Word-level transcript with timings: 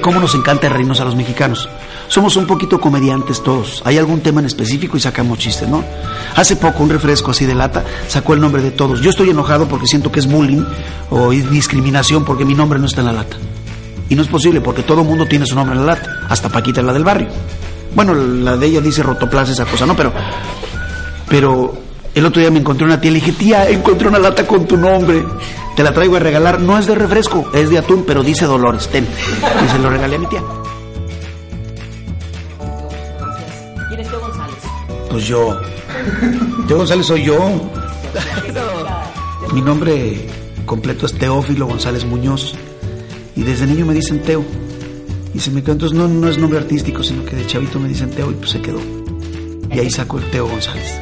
cómo 0.00 0.20
nos 0.20 0.34
encanta 0.34 0.68
reírnos 0.68 1.00
a 1.00 1.04
los 1.04 1.16
mexicanos. 1.16 1.68
Somos 2.08 2.36
un 2.36 2.46
poquito 2.46 2.80
comediantes 2.80 3.42
todos. 3.42 3.82
Hay 3.84 3.98
algún 3.98 4.20
tema 4.20 4.40
en 4.40 4.46
específico 4.46 4.96
y 4.96 5.00
sacamos 5.00 5.38
chistes, 5.38 5.68
¿no? 5.68 5.84
Hace 6.36 6.56
poco 6.56 6.82
un 6.82 6.90
refresco 6.90 7.30
así 7.30 7.46
de 7.46 7.54
lata 7.54 7.84
sacó 8.08 8.34
el 8.34 8.40
nombre 8.40 8.62
de 8.62 8.70
todos. 8.70 9.00
Yo 9.00 9.10
estoy 9.10 9.30
enojado 9.30 9.68
porque 9.68 9.86
siento 9.86 10.10
que 10.10 10.20
es 10.20 10.26
bullying 10.26 10.64
o 11.10 11.30
discriminación 11.30 12.24
porque 12.24 12.44
mi 12.44 12.54
nombre 12.54 12.78
no 12.78 12.86
está 12.86 13.00
en 13.00 13.06
la 13.06 13.12
lata. 13.12 13.36
Y 14.08 14.16
no 14.16 14.22
es 14.22 14.28
posible 14.28 14.60
porque 14.60 14.82
todo 14.82 15.02
el 15.02 15.06
mundo 15.06 15.26
tiene 15.26 15.46
su 15.46 15.54
nombre 15.54 15.76
en 15.76 15.86
la 15.86 15.94
lata, 15.94 16.26
hasta 16.28 16.48
Paquita 16.48 16.82
la 16.82 16.92
del 16.92 17.04
barrio. 17.04 17.28
Bueno, 17.94 18.14
la 18.14 18.56
de 18.56 18.66
ella 18.66 18.80
dice 18.80 19.02
rotoplas 19.02 19.50
esa 19.50 19.64
cosa, 19.64 19.86
¿no? 19.86 19.94
Pero 19.94 20.12
pero 21.28 21.89
el 22.14 22.26
otro 22.26 22.40
día 22.40 22.50
me 22.50 22.58
encontré 22.58 22.84
una 22.86 23.00
tía 23.00 23.10
y 23.10 23.14
le 23.14 23.20
dije, 23.20 23.32
"Tía, 23.32 23.68
encontré 23.68 24.08
una 24.08 24.18
lata 24.18 24.46
con 24.46 24.66
tu 24.66 24.76
nombre." 24.76 25.24
Te 25.76 25.84
la 25.84 25.92
traigo 25.94 26.16
a 26.16 26.18
regalar, 26.18 26.60
no 26.60 26.78
es 26.78 26.86
de 26.86 26.94
refresco, 26.94 27.50
es 27.54 27.70
de 27.70 27.78
atún, 27.78 28.04
pero 28.06 28.22
dice 28.22 28.44
Dolores, 28.44 28.88
ten. 28.88 29.06
Y 29.06 29.68
se 29.70 29.78
lo 29.78 29.88
regalé 29.88 30.16
a 30.16 30.18
mi 30.18 30.26
tía. 30.26 30.42
¿Quién 33.88 34.00
es 34.00 34.08
Teo 34.08 34.20
González? 34.20 34.56
Pues 35.10 35.24
yo. 35.24 35.60
Teo 36.68 36.76
González 36.76 37.06
soy 37.06 37.22
yo. 37.24 37.38
Mi 39.52 39.62
nombre 39.62 40.26
completo 40.66 41.06
es 41.06 41.14
Teófilo 41.14 41.66
González 41.66 42.04
Muñoz. 42.04 42.54
Y 43.36 43.42
desde 43.42 43.66
niño 43.66 43.86
me 43.86 43.94
dicen 43.94 44.20
Teo. 44.22 44.44
Y 45.32 45.38
se 45.38 45.50
me 45.50 45.62
quedó. 45.62 45.72
Entonces 45.72 45.96
no, 45.96 46.08
no 46.08 46.28
es 46.28 46.36
nombre 46.36 46.58
artístico, 46.58 47.02
sino 47.02 47.24
que 47.24 47.36
de 47.36 47.46
chavito 47.46 47.78
me 47.78 47.88
dicen 47.88 48.10
Teo 48.10 48.30
y 48.30 48.34
pues 48.34 48.50
se 48.50 48.60
quedó. 48.60 48.80
Y 49.72 49.78
ahí 49.78 49.90
saco 49.90 50.18
el 50.18 50.30
Teo 50.30 50.46
González. 50.46 50.98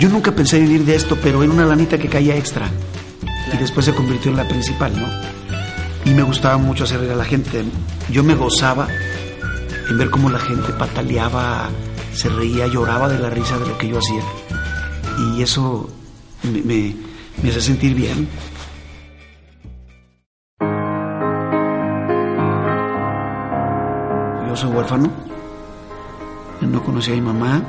Yo 0.00 0.08
nunca 0.08 0.32
pensé 0.32 0.56
en 0.56 0.64
vivir 0.64 0.86
de 0.86 0.94
esto, 0.94 1.18
pero 1.22 1.42
en 1.42 1.50
una 1.50 1.66
lanita 1.66 1.98
que 1.98 2.08
caía 2.08 2.34
extra. 2.34 2.70
Y 3.52 3.56
después 3.58 3.84
se 3.84 3.94
convirtió 3.94 4.30
en 4.30 4.38
la 4.38 4.48
principal, 4.48 4.98
¿no? 4.98 5.06
Y 6.10 6.14
me 6.14 6.22
gustaba 6.22 6.56
mucho 6.56 6.84
hacer 6.84 7.00
reír 7.00 7.12
a 7.12 7.16
la 7.16 7.24
gente. 7.26 7.62
Yo 8.10 8.24
me 8.24 8.34
gozaba 8.34 8.88
en 9.90 9.98
ver 9.98 10.08
cómo 10.08 10.30
la 10.30 10.38
gente 10.38 10.72
pataleaba, 10.72 11.68
se 12.14 12.30
reía, 12.30 12.66
lloraba 12.66 13.10
de 13.10 13.18
la 13.18 13.28
risa 13.28 13.58
de 13.58 13.66
lo 13.66 13.76
que 13.76 13.88
yo 13.88 13.98
hacía. 13.98 14.22
Y 15.18 15.42
eso 15.42 15.90
me, 16.44 16.62
me, 16.62 16.96
me 17.42 17.50
hace 17.50 17.60
sentir 17.60 17.94
bien. 17.94 18.26
Yo 24.48 24.56
soy 24.56 24.70
huérfano, 24.70 25.10
no 26.62 26.82
conocí 26.82 27.10
a 27.12 27.14
mi 27.16 27.20
mamá, 27.20 27.62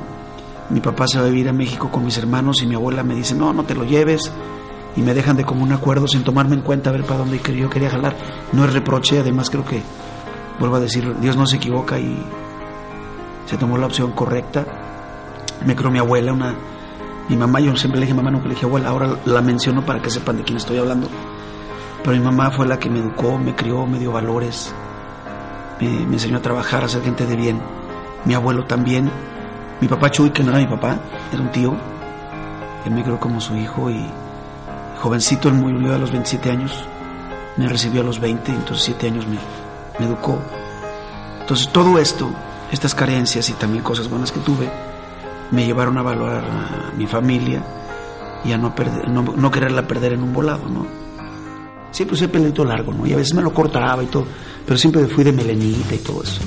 mi 0.71 0.79
papá 0.79 1.07
se 1.07 1.19
va 1.19 1.25
a 1.25 1.29
vivir 1.29 1.49
a 1.49 1.53
México 1.53 1.89
con 1.91 2.05
mis 2.05 2.17
hermanos 2.17 2.61
y 2.61 2.67
mi 2.67 2.75
abuela 2.75 3.03
me 3.03 3.13
dice, 3.13 3.35
no, 3.35 3.53
no 3.53 3.63
te 3.63 3.75
lo 3.75 3.83
lleves, 3.83 4.31
y 4.95 5.01
me 5.01 5.13
dejan 5.13 5.37
de 5.37 5.45
común 5.45 5.71
acuerdo 5.71 6.07
sin 6.07 6.23
tomarme 6.23 6.55
en 6.55 6.61
cuenta 6.61 6.89
a 6.89 6.93
ver 6.93 7.03
para 7.03 7.19
dónde 7.19 7.39
yo 7.39 7.69
quería 7.69 7.89
jalar. 7.89 8.15
No 8.51 8.65
es 8.65 8.73
reproche, 8.73 9.19
además 9.19 9.49
creo 9.49 9.65
que, 9.65 9.81
vuelvo 10.59 10.75
a 10.75 10.79
decir, 10.79 11.15
Dios 11.19 11.37
no 11.37 11.45
se 11.45 11.57
equivoca 11.57 11.99
y 11.99 12.17
se 13.45 13.57
tomó 13.57 13.77
la 13.77 13.85
opción 13.85 14.11
correcta. 14.11 14.65
Me 15.65 15.75
creó 15.75 15.91
mi 15.91 15.99
abuela, 15.99 16.33
una, 16.33 16.55
mi 17.29 17.37
mamá, 17.37 17.59
yo 17.59 17.75
siempre 17.75 17.99
le 17.99 18.05
dije 18.05 18.15
mamá, 18.15 18.31
nunca 18.31 18.47
le 18.47 18.55
dije 18.55 18.65
abuela, 18.65 18.89
ahora 18.89 19.17
la 19.25 19.41
menciono 19.41 19.85
para 19.85 20.01
que 20.01 20.09
sepan 20.09 20.37
de 20.37 20.43
quién 20.43 20.57
estoy 20.57 20.77
hablando. 20.77 21.07
Pero 22.03 22.17
mi 22.17 22.23
mamá 22.23 22.51
fue 22.51 22.67
la 22.67 22.79
que 22.79 22.89
me 22.89 22.99
educó, 22.99 23.37
me 23.37 23.55
crió, 23.55 23.85
me 23.85 23.99
dio 23.99 24.11
valores, 24.11 24.73
me, 25.79 25.87
me 25.87 26.13
enseñó 26.13 26.37
a 26.37 26.41
trabajar, 26.41 26.83
a 26.83 26.89
ser 26.89 27.03
gente 27.03 27.25
de 27.25 27.35
bien. 27.35 27.61
Mi 28.25 28.33
abuelo 28.33 28.65
también. 28.65 29.09
Mi 29.81 29.87
papá 29.87 30.11
Chuy, 30.11 30.29
que 30.29 30.43
no 30.43 30.51
era 30.51 30.59
mi 30.59 30.67
papá, 30.67 30.97
era 31.33 31.41
un 31.41 31.51
tío. 31.51 31.75
Él 32.85 32.91
me 32.91 33.03
crió 33.03 33.19
como 33.19 33.41
su 33.41 33.55
hijo 33.55 33.89
y 33.89 34.05
jovencito, 34.99 35.49
él 35.49 35.55
murió 35.55 35.95
a 35.95 35.97
los 35.97 36.11
27 36.11 36.51
años. 36.51 36.85
Me 37.57 37.67
recibió 37.67 38.01
a 38.01 38.03
los 38.03 38.19
20, 38.19 38.51
entonces 38.51 38.85
7 38.85 39.07
años 39.07 39.25
me, 39.27 40.05
educó. 40.05 40.39
Entonces 41.41 41.67
todo 41.69 41.97
esto, 41.97 42.29
estas 42.71 42.95
carencias 42.95 43.49
y 43.49 43.53
también 43.53 43.83
cosas 43.83 44.07
buenas 44.07 44.31
que 44.31 44.39
tuve, 44.39 44.69
me 45.49 45.65
llevaron 45.65 45.97
a 45.97 46.03
valorar 46.03 46.43
a 46.45 46.95
mi 46.95 47.07
familia 47.07 47.61
y 48.45 48.51
a 48.51 48.57
no, 48.57 48.73
perder, 48.73 49.09
no 49.09 49.51
quererla 49.51 49.87
perder 49.87 50.13
en 50.13 50.23
un 50.23 50.31
volado, 50.31 50.69
¿no? 50.69 50.85
Siempre 51.91 52.15
usé 52.15 52.29
pelito 52.29 52.63
largo, 52.63 52.93
¿no? 52.93 53.05
Y 53.05 53.13
a 53.13 53.17
veces 53.17 53.33
me 53.33 53.41
lo 53.41 53.53
cortaba 53.53 54.01
y 54.01 54.07
todo, 54.07 54.25
pero 54.65 54.77
siempre 54.77 55.05
fui 55.07 55.23
de 55.23 55.33
melenita 55.33 55.93
y 55.93 55.97
todo 55.97 56.23
eso. 56.23 56.41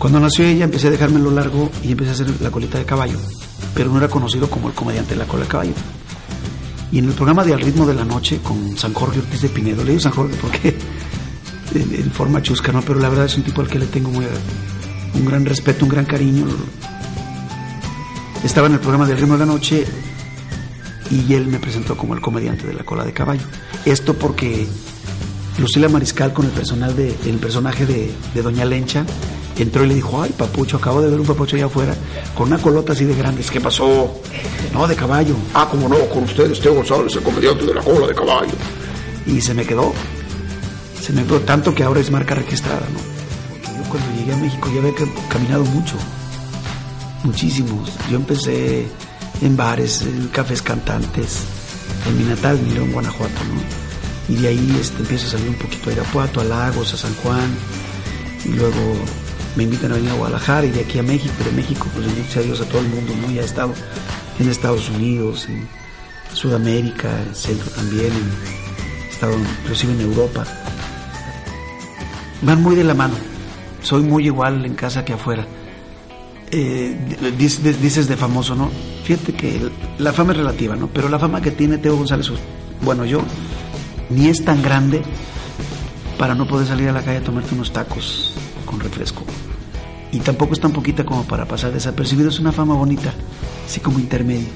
Cuando 0.00 0.18
nació 0.18 0.46
ella 0.46 0.64
empecé 0.64 0.86
a 0.86 0.90
dejármelo 0.90 1.30
largo 1.30 1.70
y 1.84 1.92
empecé 1.92 2.08
a 2.08 2.14
hacer 2.14 2.40
la 2.40 2.50
colita 2.50 2.78
de 2.78 2.86
caballo, 2.86 3.18
pero 3.74 3.90
no 3.90 3.98
era 3.98 4.08
conocido 4.08 4.48
como 4.48 4.68
el 4.68 4.74
comediante 4.74 5.10
de 5.10 5.18
la 5.18 5.26
cola 5.26 5.42
de 5.42 5.48
caballo. 5.50 5.74
Y 6.90 7.00
en 7.00 7.04
el 7.04 7.12
programa 7.12 7.44
de 7.44 7.52
Al 7.52 7.60
ritmo 7.60 7.84
de 7.84 7.92
la 7.92 8.06
noche 8.06 8.40
con 8.42 8.78
San 8.78 8.94
Jorge 8.94 9.18
Ortiz 9.18 9.42
de 9.42 9.50
Pinedo, 9.50 9.84
le 9.84 9.90
digo 9.90 10.00
San 10.00 10.12
Jorge 10.12 10.38
porque 10.40 10.74
en, 11.74 11.94
en 11.96 12.10
forma 12.12 12.40
chusca, 12.40 12.72
¿no? 12.72 12.80
Pero 12.80 12.98
la 12.98 13.10
verdad 13.10 13.26
es 13.26 13.36
un 13.36 13.42
tipo 13.42 13.60
al 13.60 13.68
que 13.68 13.78
le 13.78 13.86
tengo 13.88 14.08
un 14.08 15.24
gran 15.26 15.44
respeto, 15.44 15.84
un 15.84 15.90
gran 15.90 16.06
cariño. 16.06 16.46
Estaba 18.42 18.68
en 18.68 18.72
el 18.72 18.80
programa 18.80 19.06
de 19.06 19.12
Al 19.12 19.18
ritmo 19.18 19.34
de 19.34 19.40
la 19.40 19.52
noche 19.52 19.84
y 21.10 21.34
él 21.34 21.46
me 21.48 21.58
presentó 21.58 21.94
como 21.98 22.14
el 22.14 22.22
comediante 22.22 22.66
de 22.66 22.72
la 22.72 22.84
cola 22.84 23.04
de 23.04 23.12
caballo. 23.12 23.44
Esto 23.84 24.14
porque 24.14 24.66
Lucila 25.58 25.88
Mariscal 25.88 26.32
con 26.32 26.46
el 26.46 26.52
personal 26.52 26.94
de, 26.96 27.14
el 27.26 27.36
personaje 27.36 27.86
de, 27.86 28.10
de 28.34 28.42
Doña 28.42 28.64
Lencha 28.64 29.04
entró 29.62 29.84
y 29.84 29.88
le 29.88 29.94
dijo, 29.94 30.22
ay 30.22 30.30
papucho, 30.36 30.76
acabo 30.76 31.00
de 31.02 31.10
ver 31.10 31.20
un 31.20 31.26
papucho 31.26 31.56
allá 31.56 31.66
afuera 31.66 31.94
con 32.34 32.48
una 32.48 32.58
colota 32.58 32.92
así 32.92 33.04
de 33.04 33.14
grandes. 33.14 33.50
¿Qué 33.50 33.60
pasó? 33.60 34.20
No, 34.72 34.86
de 34.86 34.96
caballo. 34.96 35.34
Ah, 35.54 35.68
como 35.70 35.88
no, 35.88 35.98
con 36.08 36.24
ustedes, 36.24 36.60
Teo 36.60 36.74
González, 36.74 37.14
el 37.16 37.22
comediante 37.22 37.66
de 37.66 37.74
la 37.74 37.82
cola 37.82 38.06
de 38.06 38.14
caballo. 38.14 38.52
Y 39.26 39.40
se 39.40 39.54
me 39.54 39.64
quedó. 39.64 39.92
Se 41.00 41.12
me 41.12 41.24
quedó 41.24 41.40
tanto 41.40 41.74
que 41.74 41.82
ahora 41.82 42.00
es 42.00 42.10
marca 42.10 42.34
registrada, 42.34 42.86
¿no? 42.92 42.98
Porque 43.50 43.76
yo 43.76 43.90
cuando 43.90 44.18
llegué 44.18 44.32
a 44.32 44.36
México 44.36 44.70
ya 44.72 44.80
había 44.80 44.94
caminado 45.28 45.64
mucho. 45.64 45.96
Muchísimos. 47.24 47.90
Yo 48.10 48.16
empecé 48.16 48.86
en 49.42 49.56
bares, 49.56 50.02
en 50.02 50.28
cafés 50.28 50.62
cantantes, 50.62 51.40
en 52.08 52.18
mi 52.18 52.24
natal, 52.24 52.58
en 52.58 52.74
León, 52.74 52.92
Guanajuato, 52.92 53.40
¿no? 53.52 53.89
Y 54.30 54.36
de 54.36 54.48
ahí 54.48 54.78
este, 54.80 55.00
empiezo 55.00 55.26
a 55.26 55.30
salir 55.30 55.48
un 55.48 55.56
poquito 55.56 55.90
a 55.90 55.92
Irapuato, 55.92 56.40
a 56.40 56.44
Lagos, 56.44 56.94
a 56.94 56.96
San 56.96 57.12
Juan, 57.16 57.50
y 58.44 58.50
luego 58.50 58.94
me 59.56 59.64
invitan 59.64 59.90
a 59.90 59.96
venir 59.96 60.10
a 60.10 60.14
Guadalajara 60.14 60.66
y 60.66 60.70
de 60.70 60.82
aquí 60.82 61.00
a 61.00 61.02
México, 61.02 61.34
de 61.44 61.50
México, 61.50 61.88
pues 61.92 62.06
bendito 62.06 62.32
sea 62.32 62.42
Dios 62.42 62.60
a 62.60 62.64
todo 62.66 62.80
el 62.80 62.88
mundo, 62.88 63.12
¿no? 63.20 63.30
Ya 63.32 63.42
he 63.42 63.44
estado 63.44 63.74
en 64.38 64.48
Estados 64.48 64.88
Unidos, 64.88 65.48
en 65.48 65.66
Sudamérica, 66.32 67.10
en 67.22 67.34
Centro 67.34 67.68
también, 67.70 68.12
he 69.08 69.12
estado 69.12 69.36
inclusive 69.36 69.94
en 69.94 70.00
Europa. 70.02 70.44
Van 72.42 72.62
muy 72.62 72.76
de 72.76 72.84
la 72.84 72.94
mano, 72.94 73.14
soy 73.82 74.02
muy 74.02 74.26
igual 74.26 74.64
en 74.64 74.74
casa 74.74 75.04
que 75.04 75.14
afuera. 75.14 75.44
Eh, 76.52 76.96
dices 77.36 78.08
de 78.08 78.16
famoso, 78.16 78.54
¿no? 78.54 78.70
Fíjate 79.02 79.32
que 79.32 79.70
la 79.98 80.12
fama 80.12 80.32
es 80.32 80.38
relativa, 80.38 80.76
¿no? 80.76 80.86
Pero 80.86 81.08
la 81.08 81.18
fama 81.18 81.42
que 81.42 81.50
tiene 81.50 81.78
Teo 81.78 81.96
González, 81.96 82.30
bueno, 82.82 83.04
yo, 83.04 83.22
ni 84.10 84.28
es 84.28 84.44
tan 84.44 84.62
grande 84.62 85.02
para 86.18 86.34
no 86.34 86.46
poder 86.46 86.66
salir 86.66 86.88
a 86.88 86.92
la 86.92 87.02
calle 87.02 87.18
a 87.18 87.22
tomarte 87.22 87.54
unos 87.54 87.72
tacos 87.72 88.34
con 88.66 88.80
refresco. 88.80 89.22
Y 90.12 90.18
tampoco 90.18 90.52
es 90.54 90.60
tan 90.60 90.72
poquita 90.72 91.04
como 91.04 91.24
para 91.24 91.46
pasar 91.46 91.72
desapercibido, 91.72 92.28
es 92.28 92.40
una 92.40 92.52
fama 92.52 92.74
bonita, 92.74 93.12
así 93.66 93.80
como 93.80 93.98
intermedio. 93.98 94.48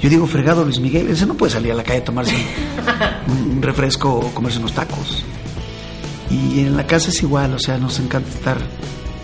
Yo 0.00 0.08
digo, 0.08 0.26
fregado 0.26 0.64
Luis 0.64 0.78
Miguel, 0.78 1.08
ese 1.08 1.26
no 1.26 1.34
puede 1.34 1.52
salir 1.52 1.72
a 1.72 1.74
la 1.74 1.82
calle 1.82 2.00
a 2.00 2.04
tomarse 2.04 2.34
un, 3.28 3.50
un 3.56 3.62
refresco 3.62 4.14
o 4.14 4.34
comerse 4.34 4.58
unos 4.58 4.72
tacos. 4.72 5.24
Y 6.30 6.60
en 6.60 6.76
la 6.76 6.86
casa 6.86 7.10
es 7.10 7.22
igual, 7.22 7.54
o 7.54 7.58
sea, 7.58 7.78
nos 7.78 7.98
encanta 7.98 8.28
estar 8.28 8.58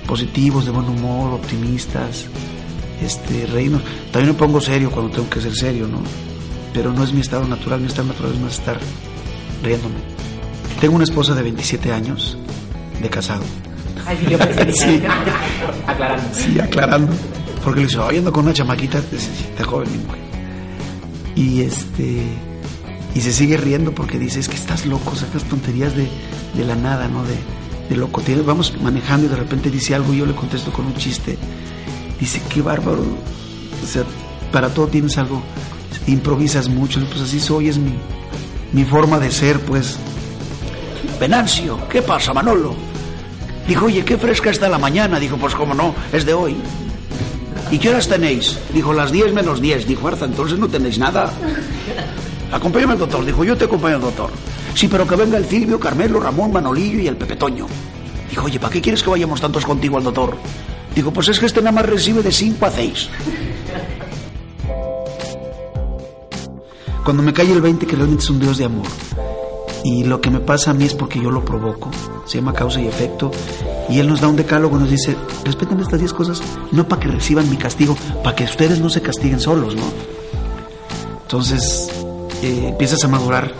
positivos, 0.06 0.64
de 0.64 0.70
buen 0.72 0.88
humor, 0.88 1.32
optimistas, 1.34 2.26
este, 3.02 3.46
reírnos. 3.46 3.82
También 4.10 4.34
me 4.34 4.38
pongo 4.38 4.60
serio 4.60 4.90
cuando 4.90 5.12
tengo 5.12 5.30
que 5.30 5.40
ser 5.40 5.54
serio, 5.54 5.86
¿no? 5.88 5.98
Pero 6.72 6.92
no 6.92 7.04
es 7.04 7.12
mi 7.12 7.20
estado 7.20 7.46
natural, 7.46 7.80
mi 7.80 7.86
estado 7.86 8.08
natural 8.08 8.32
es 8.32 8.40
más 8.40 8.58
estar 8.58 8.78
riéndome. 9.62 9.96
Tengo 10.80 10.94
una 10.96 11.04
esposa 11.04 11.34
de 11.34 11.42
27 11.42 11.92
años, 11.92 12.36
de 13.00 13.08
casado. 13.08 13.42
Ay, 14.06 14.18
sí, 14.20 14.30
yo 14.30 14.38
pensé 14.38 14.72
Sí. 14.72 15.02
aclarando. 15.86 16.24
Sí, 16.34 16.58
aclarando. 16.60 17.12
Porque 17.62 17.80
le 17.80 17.86
dice, 17.86 17.98
oye, 17.98 18.18
ando 18.18 18.32
con 18.32 18.44
una 18.44 18.52
chamaquita, 18.52 18.98
está 18.98 19.64
joven 19.64 19.88
mi 19.92 19.98
mujer. 19.98 20.20
Y 21.36 21.60
este. 21.62 22.22
Y 23.14 23.20
se 23.20 23.32
sigue 23.32 23.56
riendo 23.56 23.94
porque 23.94 24.18
dice, 24.18 24.40
es 24.40 24.48
que 24.48 24.56
estás 24.56 24.86
loco, 24.86 25.14
sacas 25.14 25.44
tonterías 25.44 25.94
de, 25.94 26.08
de 26.54 26.64
la 26.64 26.74
nada, 26.74 27.08
¿no? 27.08 27.22
De, 27.24 27.34
de 27.90 27.96
loco. 27.96 28.20
Tienes- 28.22 28.44
Vamos 28.44 28.74
manejando 28.82 29.26
y 29.26 29.28
de 29.28 29.36
repente 29.36 29.70
dice 29.70 29.94
algo 29.94 30.12
y 30.14 30.18
yo 30.18 30.26
le 30.26 30.34
contesto 30.34 30.72
con 30.72 30.86
un 30.86 30.94
chiste. 30.94 31.38
Dice, 32.18 32.40
qué 32.48 32.62
bárbaro. 32.62 33.02
O 33.02 33.86
sea, 33.86 34.02
para 34.50 34.68
todo 34.74 34.88
tienes 34.88 35.16
algo. 35.18 35.42
Improvisas 36.06 36.68
mucho. 36.68 37.00
Pues 37.06 37.20
así 37.20 37.38
soy, 37.38 37.68
es 37.68 37.78
mi, 37.78 37.92
mi 38.72 38.84
forma 38.84 39.18
de 39.18 39.30
ser, 39.30 39.60
pues. 39.60 39.98
Venancio, 41.20 41.78
¿qué 41.88 42.02
pasa, 42.02 42.32
Manolo? 42.32 42.74
Dijo, 43.66 43.86
oye, 43.86 44.04
qué 44.04 44.16
fresca 44.16 44.50
está 44.50 44.68
la 44.68 44.78
mañana. 44.78 45.20
Dijo, 45.20 45.36
pues 45.36 45.54
cómo 45.54 45.74
no, 45.74 45.94
es 46.12 46.24
de 46.24 46.34
hoy. 46.34 46.56
¿Y 47.70 47.78
qué 47.78 47.90
horas 47.90 48.08
tenéis? 48.08 48.58
Dijo, 48.74 48.92
las 48.92 49.12
10 49.12 49.32
menos 49.32 49.60
10. 49.60 49.86
Dijo, 49.86 50.08
Arza, 50.08 50.24
entonces 50.24 50.58
no 50.58 50.68
tenéis 50.68 50.98
nada. 50.98 51.32
Acompáñame 52.50 52.94
al 52.94 52.98
doctor. 52.98 53.24
Dijo, 53.24 53.44
yo 53.44 53.56
te 53.56 53.64
acompaño 53.64 53.96
al 53.96 54.02
doctor. 54.02 54.30
Sí, 54.74 54.88
pero 54.88 55.06
que 55.06 55.16
venga 55.16 55.38
el 55.38 55.46
Silvio, 55.46 55.78
Carmelo, 55.78 56.20
Ramón, 56.20 56.52
Manolillo 56.52 56.98
y 56.98 57.06
el 57.06 57.16
Pepe 57.16 57.36
Toño. 57.36 57.66
Dijo, 58.28 58.46
oye, 58.46 58.58
¿para 58.58 58.72
qué 58.72 58.80
quieres 58.80 59.02
que 59.02 59.10
vayamos 59.10 59.40
tantos 59.40 59.64
contigo 59.64 59.96
al 59.96 60.04
doctor? 60.04 60.36
Digo, 60.94 61.12
pues 61.12 61.28
es 61.28 61.38
que 61.38 61.46
este 61.46 61.60
nada 61.60 61.72
más 61.72 61.86
recibe 61.86 62.22
de 62.22 62.32
5 62.32 62.66
a 62.66 62.70
6. 62.70 63.08
Cuando 67.04 67.22
me 67.22 67.32
cae 67.32 67.50
el 67.50 67.60
20 67.60 67.86
que 67.86 67.96
realmente 67.96 68.22
es 68.24 68.30
un 68.30 68.38
Dios 68.38 68.58
de 68.58 68.64
amor 68.64 68.86
y 69.84 70.04
lo 70.04 70.20
que 70.20 70.30
me 70.30 70.40
pasa 70.40 70.70
a 70.70 70.74
mí 70.74 70.84
es 70.84 70.94
porque 70.94 71.20
yo 71.20 71.30
lo 71.30 71.44
provoco, 71.44 71.90
se 72.24 72.38
llama 72.38 72.52
causa 72.52 72.80
y 72.80 72.86
efecto, 72.86 73.30
y 73.88 73.98
Él 73.98 74.08
nos 74.08 74.20
da 74.20 74.28
un 74.28 74.36
decálogo, 74.36 74.78
nos 74.78 74.90
dice, 74.90 75.16
respeten 75.44 75.80
estas 75.80 75.98
10 75.98 76.12
cosas, 76.12 76.42
no 76.70 76.86
para 76.86 77.02
que 77.02 77.08
reciban 77.08 77.50
mi 77.50 77.56
castigo, 77.56 77.96
para 78.22 78.36
que 78.36 78.44
ustedes 78.44 78.80
no 78.80 78.88
se 78.88 79.02
castiguen 79.02 79.40
solos, 79.40 79.74
¿no? 79.74 79.82
Entonces 81.22 81.90
eh, 82.42 82.68
empiezas 82.68 83.02
a 83.04 83.08
madurar 83.08 83.52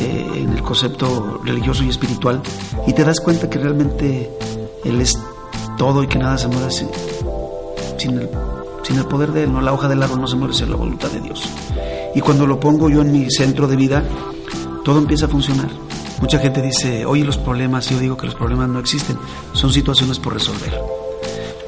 eh, 0.00 0.30
en 0.34 0.52
el 0.52 0.62
concepto 0.62 1.40
religioso 1.44 1.84
y 1.84 1.88
espiritual 1.88 2.42
y 2.86 2.92
te 2.92 3.04
das 3.04 3.20
cuenta 3.20 3.48
que 3.48 3.58
realmente 3.58 4.30
Él 4.84 5.00
es 5.00 5.18
todo 5.78 6.02
y 6.02 6.08
que 6.08 6.18
nada 6.18 6.36
se 6.36 6.48
mueve 6.48 6.70
sin, 6.70 6.88
el, 8.18 8.28
sin 8.82 8.98
el 8.98 9.06
poder 9.06 9.32
de 9.32 9.44
Él, 9.44 9.52
¿no? 9.52 9.60
La 9.60 9.72
hoja 9.72 9.88
del 9.88 10.02
árbol 10.02 10.20
no 10.20 10.26
se 10.26 10.36
mueve 10.36 10.54
sin 10.54 10.70
la 10.70 10.76
voluntad 10.76 11.08
de 11.08 11.20
Dios. 11.20 11.48
Y 12.14 12.20
cuando 12.20 12.46
lo 12.46 12.58
pongo 12.58 12.88
yo 12.88 13.02
en 13.02 13.12
mi 13.12 13.30
centro 13.30 13.68
de 13.68 13.76
vida, 13.76 14.02
todo 14.84 14.98
empieza 14.98 15.26
a 15.26 15.28
funcionar. 15.28 15.68
Mucha 16.20 16.38
gente 16.38 16.62
dice, 16.62 17.06
oye, 17.06 17.24
los 17.24 17.38
problemas, 17.38 17.88
yo 17.90 17.98
digo 17.98 18.16
que 18.16 18.26
los 18.26 18.34
problemas 18.34 18.68
no 18.68 18.80
existen, 18.80 19.16
son 19.52 19.72
situaciones 19.72 20.18
por 20.18 20.32
resolver. 20.32 20.80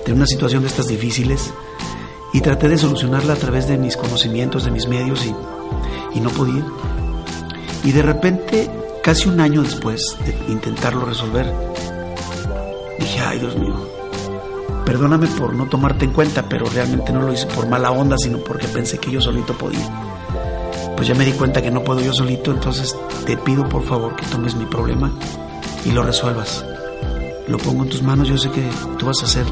Tengo 0.05 0.17
una 0.17 0.27
situación 0.27 0.63
de 0.63 0.69
estas 0.69 0.89
difíciles 0.89 1.53
y 2.33 2.41
traté 2.41 2.69
de 2.69 2.79
solucionarla 2.79 3.35
a 3.35 3.37
través 3.37 3.69
de 3.69 3.79
mis 3.79 3.97
conocimientos, 3.97 4.65
de 4.65 4.71
mis 4.71 4.89
medios 4.89 5.25
y, 5.25 5.35
y 6.17 6.21
no 6.21 6.31
podía. 6.31 6.65
Y 7.85 7.93
de 7.93 8.03
repente, 8.03 8.71
casi 9.03 9.29
un 9.29 9.41
año 9.41 9.63
después 9.63 10.17
de 10.25 10.53
intentarlo 10.53 11.05
resolver, 11.05 11.47
dije, 12.99 13.21
ay 13.21 13.39
Dios 13.39 13.57
mío, 13.57 13.77
perdóname 14.85 15.29
por 15.29 15.55
no 15.55 15.67
tomarte 15.67 16.07
en 16.07 16.13
cuenta, 16.13 16.49
pero 16.49 16.67
realmente 16.67 17.13
no 17.13 17.23
lo 17.23 17.33
hice 17.33 17.47
por 17.47 17.69
mala 17.69 17.93
onda, 17.93 18.17
sino 18.19 18.39
porque 18.39 18.67
pensé 18.67 18.99
que 18.99 19.13
yo 19.13 19.21
solito 19.21 19.57
podía 19.57 19.89
pues 21.01 21.09
ya 21.09 21.15
me 21.15 21.25
di 21.25 21.33
cuenta 21.33 21.63
que 21.63 21.71
no 21.71 21.83
puedo 21.83 22.03
yo 22.03 22.13
solito, 22.13 22.51
entonces 22.51 22.95
te 23.25 23.35
pido 23.39 23.67
por 23.67 23.83
favor 23.87 24.15
que 24.17 24.27
tomes 24.27 24.55
mi 24.55 24.67
problema 24.67 25.11
y 25.87 25.93
lo 25.93 26.03
resuelvas. 26.03 26.63
Lo 27.49 27.57
pongo 27.57 27.85
en 27.85 27.89
tus 27.89 28.03
manos, 28.03 28.29
yo 28.29 28.37
sé 28.37 28.51
que 28.51 28.69
tú 28.99 29.07
vas 29.07 29.23
a 29.23 29.25
hacer 29.25 29.47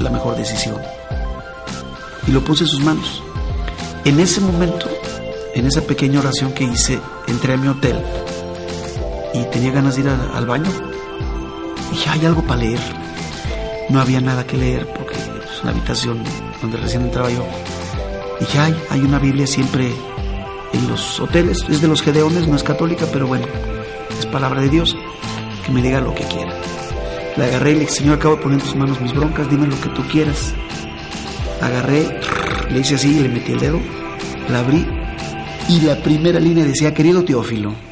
la 0.00 0.10
mejor 0.10 0.36
decisión. 0.36 0.76
Y 2.26 2.32
lo 2.32 2.44
puse 2.44 2.64
en 2.64 2.68
sus 2.68 2.84
manos. 2.84 3.22
En 4.04 4.20
ese 4.20 4.42
momento, 4.42 4.86
en 5.54 5.66
esa 5.66 5.80
pequeña 5.80 6.20
oración 6.20 6.52
que 6.52 6.64
hice, 6.64 7.00
entré 7.26 7.54
a 7.54 7.56
mi 7.56 7.68
hotel 7.68 7.96
y 9.32 9.44
tenía 9.44 9.72
ganas 9.72 9.96
de 9.96 10.02
ir 10.02 10.08
al 10.10 10.44
baño. 10.44 10.70
Dije, 11.90 12.10
hay 12.10 12.26
algo 12.26 12.42
para 12.42 12.60
leer. 12.60 12.80
No 13.88 13.98
había 13.98 14.20
nada 14.20 14.46
que 14.46 14.58
leer 14.58 14.92
porque 14.92 15.14
es 15.14 15.62
una 15.62 15.70
habitación 15.70 16.22
donde 16.60 16.76
recién 16.76 17.04
entraba 17.04 17.30
yo. 17.30 17.46
Dije, 18.40 18.58
ay, 18.58 18.78
hay 18.90 19.00
una 19.00 19.18
Biblia 19.18 19.46
siempre 19.46 19.90
en 20.72 20.88
los 20.88 21.20
hoteles. 21.20 21.58
Es 21.68 21.80
de 21.80 21.88
los 21.88 22.02
Gedeones, 22.02 22.48
no 22.48 22.56
es 22.56 22.62
católica, 22.62 23.06
pero 23.12 23.26
bueno, 23.26 23.46
es 24.18 24.26
palabra 24.26 24.60
de 24.60 24.68
Dios. 24.68 24.96
Que 25.64 25.72
me 25.72 25.82
diga 25.82 26.00
lo 26.00 26.14
que 26.14 26.24
quiera. 26.24 26.54
La 27.36 27.44
agarré 27.44 27.72
y 27.72 27.74
le 27.74 27.80
dije, 27.80 27.92
Señor, 27.92 28.16
acabo 28.16 28.36
de 28.36 28.42
poner 28.42 28.58
en 28.58 28.64
tus 28.64 28.76
manos 28.76 29.00
mis 29.00 29.14
broncas, 29.14 29.48
dime 29.48 29.66
lo 29.66 29.80
que 29.80 29.88
tú 29.90 30.02
quieras. 30.10 30.54
Agarré, 31.60 32.20
le 32.70 32.80
hice 32.80 32.94
así, 32.94 33.20
le 33.20 33.28
metí 33.28 33.52
el 33.52 33.60
dedo, 33.60 33.80
la 34.48 34.60
abrí 34.60 34.86
y 35.68 35.80
la 35.80 35.96
primera 36.02 36.40
línea 36.40 36.64
decía, 36.64 36.92
querido 36.92 37.24
Teófilo. 37.24 37.89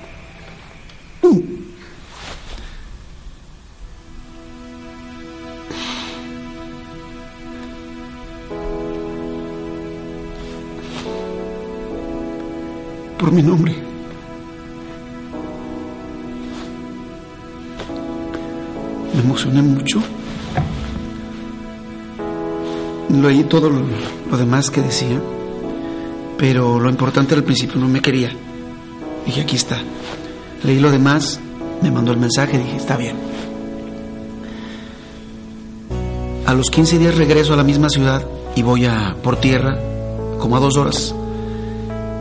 Por 13.28 13.34
mi 13.34 13.42
nombre. 13.42 13.74
Me 19.12 19.20
emocioné 19.20 19.60
mucho. 19.60 20.00
Leí 23.10 23.44
todo 23.44 23.68
lo, 23.68 23.82
lo, 24.30 24.36
demás 24.38 24.70
que 24.70 24.80
decía, 24.80 25.20
pero 26.38 26.80
lo 26.80 26.88
importante 26.88 27.34
al 27.34 27.44
principio 27.44 27.78
no 27.78 27.86
me 27.86 28.00
quería. 28.00 28.30
Dije, 29.26 29.42
aquí 29.42 29.56
está. 29.56 29.76
Leí 30.64 30.78
lo 30.78 30.90
demás, 30.90 31.38
me 31.82 31.90
mandó 31.90 32.12
el 32.12 32.18
mensaje, 32.18 32.56
dije, 32.56 32.76
está 32.76 32.96
bien. 32.96 33.16
A 36.46 36.54
los 36.54 36.70
15 36.70 36.98
días 36.98 37.18
regreso 37.18 37.52
a 37.52 37.56
la 37.56 37.64
misma 37.64 37.90
ciudad 37.90 38.26
y 38.56 38.62
voy 38.62 38.86
a 38.86 39.16
por 39.22 39.36
tierra, 39.36 39.78
como 40.38 40.56
a 40.56 40.60
dos 40.60 40.78
horas 40.78 41.14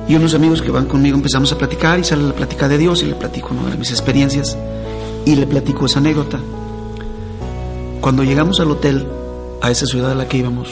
y 0.07 0.15
unos 0.15 0.33
amigos 0.33 0.61
que 0.61 0.71
van 0.71 0.85
conmigo 0.85 1.17
empezamos 1.17 1.51
a 1.51 1.57
platicar 1.57 1.99
y 1.99 2.03
sale 2.03 2.23
la 2.23 2.33
plática 2.33 2.67
de 2.67 2.77
Dios 2.77 3.03
y 3.03 3.07
le 3.07 3.15
platico 3.15 3.49
una 3.53 3.69
de 3.69 3.77
mis 3.77 3.91
experiencias 3.91 4.57
y 5.25 5.35
le 5.35 5.45
platico 5.45 5.85
esa 5.85 5.99
anécdota. 5.99 6.39
Cuando 7.99 8.23
llegamos 8.23 8.59
al 8.59 8.71
hotel, 8.71 9.05
a 9.61 9.69
esa 9.69 9.85
ciudad 9.85 10.11
a 10.11 10.15
la 10.15 10.27
que 10.27 10.37
íbamos, 10.37 10.69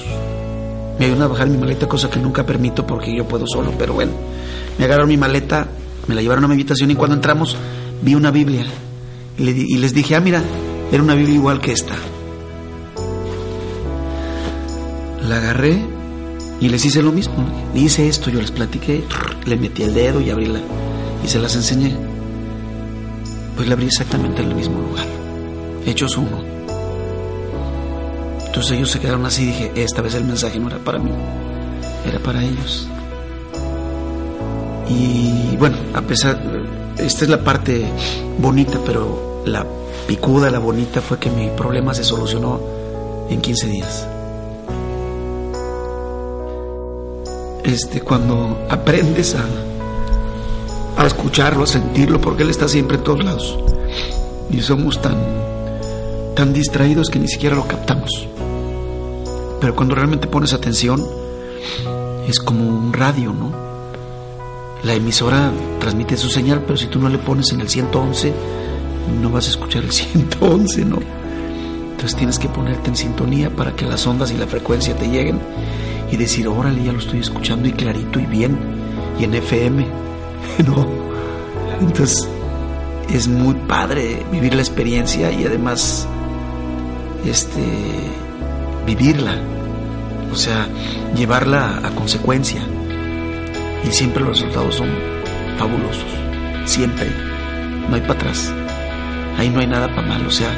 me 0.98 1.06
ayudaron 1.06 1.24
a 1.24 1.28
bajar 1.28 1.50
mi 1.50 1.58
maleta, 1.58 1.88
cosa 1.88 2.10
que 2.10 2.20
nunca 2.20 2.46
permito 2.46 2.88
porque 2.88 3.14
yo 3.14 3.28
puedo 3.28 3.46
solo, 3.46 3.74
pero 3.78 3.94
bueno, 3.94 4.14
me 4.78 4.86
agarraron 4.86 5.10
mi 5.10 5.18
maleta, 5.18 5.68
me 6.08 6.16
la 6.16 6.22
llevaron 6.22 6.46
a 6.46 6.48
mi 6.48 6.54
habitación 6.54 6.92
y 6.92 6.96
cuando 6.96 7.16
entramos 7.16 7.58
vi 8.02 8.16
una 8.16 8.32
Biblia 8.32 8.66
y 9.38 9.78
les 9.78 9.94
dije, 9.94 10.16
ah, 10.16 10.22
mira, 10.22 10.42
era 10.92 11.04
una 11.04 11.16
Biblia 11.16 11.36
igual 11.36 11.60
que 11.60 11.74
esta. 11.74 11.96
La 15.28 15.38
agarré 15.38 15.95
y 16.60 16.70
les 16.70 16.86
hice 16.86 17.02
lo 17.02 17.12
mismo. 17.12 17.46
Hice 17.74 18.08
esto, 18.08 18.30
yo 18.30 18.42
les 18.42 18.52
platiqué, 18.52 19.04
le 19.46 19.58
metí 19.58 19.84
el 19.84 19.94
dedo 19.94 20.22
y 20.22 20.30
abrí 20.30 20.46
la. 20.46 20.60
y 21.24 21.28
se 21.28 21.40
las 21.40 21.56
enseñé. 21.56 21.96
Pues 23.56 23.68
la 23.68 23.74
abrí 23.74 23.88
exactamente 23.88 24.42
en 24.42 24.50
el 24.50 24.56
mismo 24.56 24.80
lugar. 24.80 25.06
Hechos 25.86 26.18
uno. 26.18 26.44
Entonces 28.46 28.78
ellos 28.78 28.92
se 28.92 29.00
quedaron 29.00 29.26
así 29.26 29.44
y 29.44 29.48
dije, 29.48 29.72
esta 29.76 30.02
vez 30.02 30.16
el 30.16 30.24
mensaje 30.24 30.60
no 30.60 30.68
era 30.68 30.80
para 30.80 30.98
mí, 30.98 31.12
era 32.06 32.20
para 32.20 32.42
ellos. 32.42 32.88
Y 34.88 35.58
bueno, 35.58 35.78
a 35.94 36.02
pesar, 36.02 36.42
esta 36.98 37.26
es 37.26 37.30
la 37.30 37.44
parte 37.44 37.86
bonita, 38.40 38.80
pero 38.86 39.44
la 39.46 39.66
picuda, 40.08 40.50
la 40.50 40.60
bonita 40.60 41.02
fue 41.02 41.20
que 41.20 41.30
mi 41.30 41.50
problema 41.50 41.94
se 41.94 42.04
solucionó 42.04 42.62
en 43.30 43.42
15 43.42 43.68
días. 43.68 44.08
Este, 47.66 48.02
cuando 48.02 48.66
aprendes 48.70 49.36
a, 49.36 49.46
a 51.02 51.06
escucharlo, 51.06 51.64
a 51.64 51.68
sentirlo, 51.68 52.22
porque 52.22 52.44
Él 52.44 52.50
está 52.50 52.68
siempre 52.68 52.98
en 52.98 53.04
todos 53.04 53.24
lados. 53.24 53.58
Y 54.52 54.62
somos 54.62 55.02
tan, 55.02 55.18
tan 56.36 56.54
distraídos 56.54 57.10
que 57.10 57.20
ni 57.20 57.28
siquiera 57.28 57.56
lo 57.56 57.68
captamos. 57.68 58.28
Pero 59.60 59.76
cuando 59.76 59.96
realmente 59.96 60.28
pones 60.28 60.54
atención, 60.54 61.04
es 62.28 62.40
como 62.40 62.68
un 62.68 62.94
radio, 62.94 63.34
¿no? 63.34 63.52
La 64.84 64.94
emisora 64.94 65.52
transmite 65.80 66.18
su 66.18 66.30
señal, 66.30 66.62
pero 66.62 66.78
si 66.78 66.86
tú 66.86 67.00
no 67.00 67.10
le 67.10 67.18
pones 67.18 67.52
en 67.52 67.62
el 67.62 67.70
111, 67.70 68.34
no 69.22 69.32
vas 69.32 69.48
a 69.48 69.50
escuchar 69.50 69.84
el 69.84 69.92
111, 69.94 70.86
¿no? 70.86 71.00
Entonces 71.92 72.16
tienes 72.16 72.38
que 72.38 72.50
ponerte 72.50 72.90
en 72.90 72.96
sintonía 72.96 73.50
para 73.50 73.76
que 73.76 73.86
las 73.86 74.06
ondas 74.06 74.32
y 74.32 74.38
la 74.38 74.46
frecuencia 74.46 74.96
te 74.96 75.08
lleguen 75.08 75.40
y 76.16 76.18
decir, 76.18 76.48
órale, 76.48 76.82
ya 76.82 76.94
lo 76.94 77.00
estoy 77.00 77.20
escuchando 77.20 77.68
y 77.68 77.74
clarito 77.74 78.22
y 78.22 78.26
bien, 78.26 78.58
y 79.20 79.26
en 79.26 79.34
FM, 79.36 79.86
¿no? 80.66 80.88
Entonces, 81.82 82.28
es 83.10 83.28
muy 83.28 83.54
padre 83.68 84.26
vivir 84.32 84.56
la 84.56 84.62
experiencia 84.62 85.30
y 85.32 85.44
además, 85.44 86.08
este, 87.26 87.62
vivirla, 88.86 89.36
o 90.32 90.36
sea, 90.38 90.68
llevarla 91.18 91.82
a 91.84 91.90
consecuencia. 91.92 92.62
Y 93.84 93.92
siempre 93.92 94.24
los 94.24 94.40
resultados 94.40 94.76
son 94.76 94.90
fabulosos, 95.58 96.06
siempre, 96.64 97.12
no 97.90 97.96
hay 97.96 98.02
para 98.02 98.14
atrás, 98.14 98.54
ahí 99.38 99.50
no 99.50 99.60
hay 99.60 99.68
nada 99.68 99.94
para 99.94 100.08
mal, 100.08 100.26
o 100.26 100.32
sea, 100.32 100.50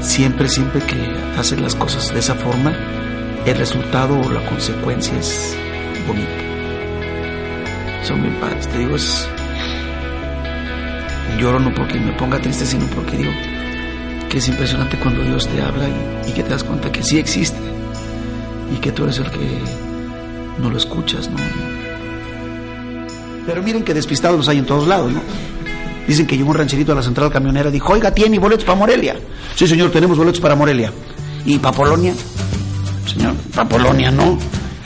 siempre, 0.00 0.46
siempre 0.46 0.82
que 0.82 0.96
haces 1.38 1.58
las 1.58 1.74
cosas 1.74 2.12
de 2.12 2.20
esa 2.20 2.34
forma, 2.34 2.74
el 3.46 3.56
resultado 3.56 4.18
o 4.18 4.30
la 4.30 4.44
consecuencia 4.48 5.18
es 5.18 5.56
bonita. 6.06 6.30
Son 8.04 8.20
bien 8.22 8.34
padres, 8.40 8.68
te 8.68 8.78
digo, 8.78 8.96
es. 8.96 9.28
Lloro 11.38 11.58
no 11.58 11.74
porque 11.74 11.98
me 11.98 12.12
ponga 12.12 12.40
triste, 12.40 12.64
sino 12.64 12.86
porque 12.86 13.16
digo 13.16 13.32
que 14.30 14.38
es 14.38 14.48
impresionante 14.48 14.98
cuando 14.98 15.22
Dios 15.22 15.48
te 15.48 15.60
habla 15.60 15.88
y, 15.88 16.30
y 16.30 16.32
que 16.32 16.42
te 16.42 16.50
das 16.50 16.64
cuenta 16.64 16.90
que 16.90 17.02
sí 17.02 17.18
existe 17.18 17.58
y 18.72 18.76
que 18.76 18.92
tú 18.92 19.04
eres 19.04 19.18
el 19.18 19.30
que 19.30 19.58
no 20.60 20.70
lo 20.70 20.76
escuchas, 20.76 21.28
¿no? 21.28 21.36
Pero 23.46 23.62
miren 23.62 23.84
que 23.84 23.92
despistados 23.92 24.36
los 24.38 24.48
hay 24.48 24.58
en 24.58 24.66
todos 24.66 24.86
lados, 24.88 25.12
¿no? 25.12 25.20
Dicen 26.06 26.26
que 26.26 26.36
llegó 26.36 26.50
un 26.50 26.56
rancherito 26.56 26.92
a 26.92 26.94
la 26.94 27.02
central 27.02 27.30
camionera, 27.30 27.70
dijo, 27.70 27.92
oiga, 27.92 28.10
¿tiene 28.10 28.38
boletos 28.38 28.64
para 28.64 28.78
Morelia? 28.78 29.16
Sí, 29.54 29.66
señor, 29.66 29.90
tenemos 29.90 30.16
boletos 30.18 30.40
para 30.40 30.54
Morelia. 30.54 30.92
¿Y 31.44 31.58
para 31.58 31.76
Polonia? 31.76 32.14
Señor, 33.06 33.34
para 33.54 33.68
Polonia 33.68 34.10
no. 34.10 34.38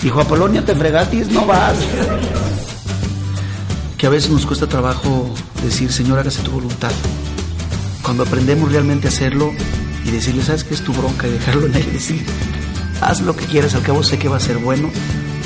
Dijo, 0.03 0.21
a 0.21 0.25
Polonia 0.25 0.65
te 0.65 0.75
fregatis, 0.75 1.31
no 1.31 1.45
vas. 1.47 1.77
Que 3.97 4.07
a 4.07 4.11
veces 4.11 4.31
nos 4.31 4.47
cuesta 4.47 4.67
trabajo 4.69 5.29
decir, 5.63 5.93
Señor, 5.93 6.19
hágase 6.19 6.43
tu 6.43 6.53
voluntad. 6.53 6.93
Cuando 8.03 8.23
aprendemos 8.23 8.71
realmente 8.71 9.09
a 9.09 9.11
hacerlo 9.11 9.53
y 10.05 10.11
decirle, 10.11 10.43
¿sabes 10.43 10.65
qué 10.65 10.75
es 10.75 10.83
tu 10.83 10.93
bronca? 10.93 11.27
Y 11.27 11.33
dejarlo 11.33 11.67
en 11.67 11.75
él 11.75 11.87
y 11.95 12.25
haz 13.01 13.21
lo 13.21 13.35
que 13.37 13.45
quieras, 13.47 13.75
al 13.75 13.83
cabo 13.83 14.03
sé 14.03 14.19
que 14.19 14.29
va 14.29 14.37
a 14.37 14.41
ser 14.41 14.59
bueno, 14.59 14.91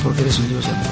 porque 0.03 0.23
eres 0.23 0.39
un 0.39 0.49
Dios 0.49 0.65
de 0.65 0.71
amor. 0.71 0.87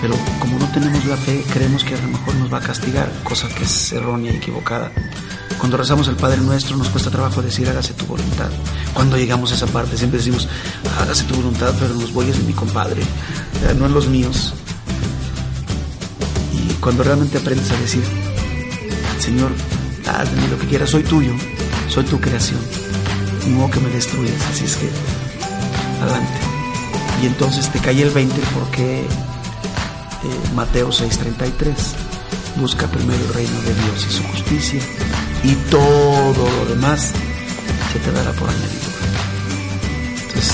Pero 0.00 0.14
como 0.38 0.58
no 0.58 0.66
tenemos 0.70 1.04
la 1.06 1.16
fe, 1.16 1.44
creemos 1.52 1.84
que 1.84 1.94
a 1.94 2.00
lo 2.00 2.08
mejor 2.08 2.34
nos 2.36 2.52
va 2.52 2.58
a 2.58 2.62
castigar, 2.62 3.10
cosa 3.24 3.48
que 3.48 3.64
es 3.64 3.92
errónea 3.92 4.32
y 4.32 4.36
equivocada. 4.36 4.90
Cuando 5.56 5.76
rezamos 5.76 6.08
el 6.08 6.16
Padre 6.16 6.40
Nuestro 6.40 6.76
nos 6.76 6.88
cuesta 6.88 7.10
trabajo 7.10 7.42
decir 7.42 7.68
hágase 7.68 7.94
tu 7.94 8.06
voluntad. 8.06 8.48
Cuando 8.94 9.16
llegamos 9.16 9.52
a 9.52 9.54
esa 9.54 9.66
parte 9.66 9.96
siempre 9.96 10.18
decimos 10.18 10.48
hágase 11.00 11.24
tu 11.24 11.34
voluntad, 11.34 11.74
pero 11.78 11.94
en 11.94 12.00
los 12.00 12.12
bueyes 12.12 12.38
de 12.38 12.44
mi 12.44 12.52
compadre, 12.52 13.02
eh, 13.02 13.74
no 13.76 13.86
en 13.86 13.94
los 13.94 14.08
míos. 14.08 14.54
Y 16.52 16.74
cuando 16.74 17.02
realmente 17.02 17.38
aprendes 17.38 17.70
a 17.70 17.80
decir, 17.80 18.04
Señor, 19.18 19.50
haz 20.06 20.30
de 20.30 20.40
mí 20.40 20.46
lo 20.48 20.58
que 20.58 20.66
quieras, 20.66 20.90
soy 20.90 21.02
tuyo, 21.02 21.32
soy 21.88 22.04
tu 22.04 22.20
creación, 22.20 22.60
modo 23.48 23.70
que 23.70 23.80
me 23.80 23.90
destruyas, 23.90 24.40
así 24.52 24.64
es 24.64 24.76
que 24.76 24.88
adelante. 26.02 26.38
Y 27.22 27.26
entonces 27.26 27.68
te 27.70 27.78
cae 27.80 28.02
el 28.02 28.10
20 28.10 28.40
porque 28.54 29.00
eh, 29.00 29.06
Mateo 30.54 30.90
6:33 30.90 31.74
busca 32.56 32.86
primero 32.86 33.18
el 33.24 33.34
reino 33.34 33.60
de 33.62 33.74
Dios 33.74 34.06
y 34.08 34.12
su 34.12 34.22
justicia 34.24 34.80
y 35.44 35.54
todo 35.70 36.34
lo 36.34 36.66
demás 36.66 37.12
se 37.92 37.98
te 37.98 38.12
dará 38.12 38.32
por 38.32 38.48
añadido. 38.48 38.88
Entonces, 40.22 40.52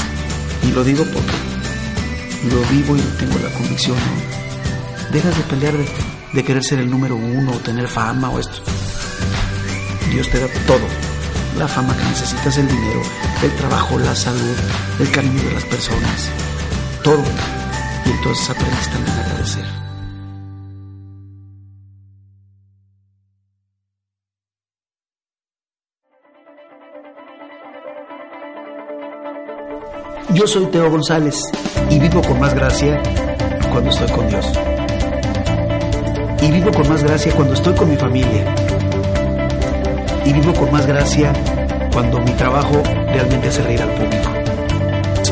y 0.63 0.73
lo 0.73 0.85
digo 0.85 1.05
porque 1.05 1.45
lo 2.51 2.61
vivo 2.69 2.97
y 2.97 3.01
tengo 3.19 3.39
la 3.39 3.51
convicción, 3.51 3.97
¿no? 3.97 5.13
Dejas 5.13 5.37
de 5.37 5.43
pelear 5.45 5.77
de, 5.77 5.87
de 6.33 6.45
querer 6.45 6.65
ser 6.65 6.81
el 6.81 6.91
número 6.91 7.17
uno 7.17 7.53
o 7.53 7.59
tener 7.59 7.89
fama 7.89 8.31
o 8.31 8.39
esto. 8.39 8.63
Dios 10.11 10.29
te 10.29 10.41
da 10.41 10.49
todo. 10.67 10.87
La 11.59 11.69
fama 11.69 11.97
que 11.97 12.05
necesitas, 12.05 12.57
el 12.59 12.69
dinero, 12.69 13.01
el 13.43 13.55
trabajo, 13.57 13.99
la 13.99 14.15
salud, 14.15 14.57
el 14.99 15.11
cariño 15.11 15.43
de 15.43 15.53
las 15.53 15.65
personas. 15.65 16.29
Todo. 17.03 17.23
Y 18.07 18.11
entonces 18.11 18.51
aprendes 18.51 18.91
también 18.91 19.17
a 19.17 19.21
agradecer. 19.25 19.84
Yo 30.35 30.49
soy 30.49 30.67
Teo 30.67 30.91
González 30.91 31.41
y 31.89 32.01
vivo 32.01 32.21
con 32.21 32.41
más 32.41 32.53
gracia 32.55 33.01
cuando 33.71 33.91
estoy 33.91 34.09
con 34.11 34.29
Dios. 34.29 34.45
Y 36.43 36.51
vivo 36.51 36.73
con 36.73 36.89
más 36.89 37.05
gracia 37.05 37.33
cuando 37.33 37.55
estoy 37.55 37.73
con 37.75 37.89
mi 37.89 37.97
familia. 37.97 38.45
Y 40.25 40.33
vivo 40.33 40.53
con 40.55 40.73
más 40.73 40.87
gracia 40.89 41.33
cuando 41.93 42.19
mi 42.19 42.33
trabajo 42.33 42.83
realmente 43.13 43.47
hace 43.47 43.63
reír 43.63 43.81
al 43.81 43.91
público. 43.91 44.31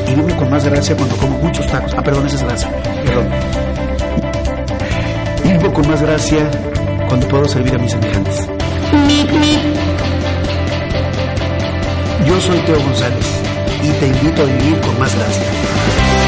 Y 0.08 0.14
vivo 0.14 0.36
con 0.36 0.50
más 0.50 0.64
gracia 0.64 0.96
cuando 0.96 1.16
como 1.16 1.36
muchos 1.38 1.66
tacos. 1.66 1.92
Ah, 1.96 2.02
perdón, 2.02 2.26
esa 2.26 2.36
es 2.36 2.42
gracia. 2.44 2.70
Perdón. 3.04 3.28
Y 5.44 5.48
vivo 5.48 5.72
con 5.72 5.88
más 5.88 6.00
gracia 6.00 6.48
cuando 7.08 7.26
puedo 7.26 7.48
servir 7.48 7.74
a 7.74 7.78
mis 7.78 7.90
semejantes. 7.90 8.48
Yo 12.24 12.40
soy 12.40 12.58
Teo 12.60 12.80
González 12.80 13.41
y 13.82 13.90
te 13.92 14.06
invito 14.06 14.42
a 14.42 14.44
vivir 14.44 14.80
con 14.80 14.98
más 14.98 15.14
gracia. 15.16 16.21